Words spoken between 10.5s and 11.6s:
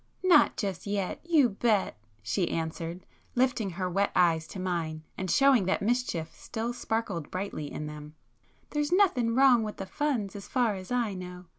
as I know.